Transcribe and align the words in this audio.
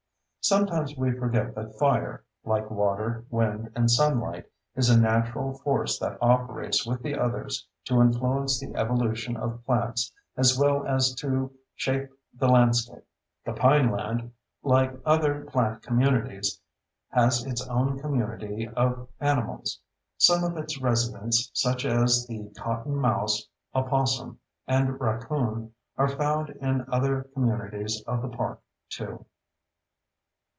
Sometimes 0.43 0.97
we 0.97 1.11
forget 1.11 1.53
that 1.53 1.77
fire—like 1.77 2.71
water, 2.71 3.23
wind, 3.29 3.71
and 3.75 3.89
sunlight—is 3.91 4.89
a 4.89 4.99
natural 4.99 5.53
force 5.59 5.99
that 5.99 6.17
operates 6.19 6.83
with 6.83 7.03
the 7.03 7.15
others 7.15 7.67
to 7.85 8.01
influence 8.01 8.59
the 8.59 8.73
evolution 8.75 9.37
of 9.37 9.63
plants 9.67 10.11
as 10.35 10.57
well 10.57 10.83
as 10.87 11.13
to 11.13 11.53
shape 11.75 12.09
the 12.33 12.47
landscape. 12.49 13.05
The 13.45 13.53
pineland, 13.53 14.31
like 14.63 14.99
other 15.05 15.45
plant 15.45 15.83
communities, 15.83 16.59
has 17.11 17.45
its 17.45 17.65
own 17.67 17.99
community 17.99 18.67
of 18.67 19.07
animals. 19.19 19.79
Some 20.17 20.43
of 20.43 20.57
its 20.57 20.81
residents, 20.81 21.51
such 21.53 21.85
as 21.85 22.25
the 22.27 22.49
cotton 22.57 22.95
mouse, 22.95 23.47
opossum, 23.75 24.39
and 24.67 24.99
raccoon, 24.99 25.75
are 25.99 26.09
found 26.09 26.49
in 26.49 26.83
other 26.91 27.25
communities 27.35 28.01
of 28.07 28.23
the 28.23 28.29
park, 28.29 28.59
too. 28.89 29.27